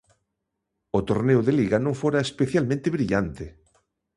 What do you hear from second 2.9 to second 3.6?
brillante.